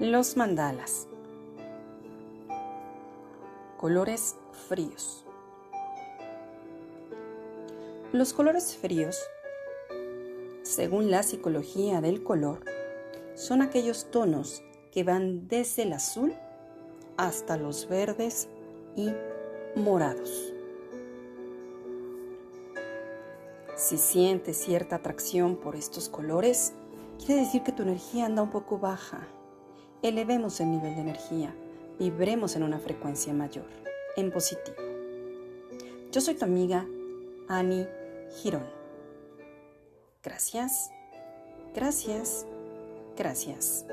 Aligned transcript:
Los 0.00 0.36
mandalas. 0.36 1.08
Colores 3.76 4.36
fríos. 4.68 5.24
Los 8.12 8.32
colores 8.32 8.76
fríos, 8.76 9.18
según 10.62 11.10
la 11.10 11.24
psicología 11.24 12.00
del 12.00 12.22
color, 12.22 12.60
son 13.34 13.60
aquellos 13.60 14.08
tonos 14.12 14.62
que 14.92 15.02
van 15.02 15.48
desde 15.48 15.82
el 15.82 15.92
azul 15.92 16.32
hasta 17.16 17.56
los 17.56 17.88
verdes 17.88 18.46
y 18.94 19.10
morados. 19.74 20.52
Si 23.74 23.98
sientes 23.98 24.58
cierta 24.58 24.94
atracción 24.94 25.56
por 25.56 25.74
estos 25.74 26.08
colores, 26.08 26.72
quiere 27.18 27.40
decir 27.40 27.64
que 27.64 27.72
tu 27.72 27.82
energía 27.82 28.26
anda 28.26 28.42
un 28.42 28.50
poco 28.50 28.78
baja 28.78 29.26
elevemos 30.02 30.60
el 30.60 30.70
nivel 30.70 30.94
de 30.94 31.00
energía, 31.00 31.54
vibremos 31.98 32.56
en 32.56 32.62
una 32.62 32.78
frecuencia 32.78 33.32
mayor, 33.32 33.66
en 34.16 34.30
positivo. 34.30 34.76
Yo 36.12 36.20
soy 36.20 36.34
tu 36.34 36.44
amiga 36.44 36.86
Ani 37.48 37.86
Girón. 38.36 38.66
Gracias, 40.22 40.90
gracias, 41.74 42.46
gracias. 43.16 43.86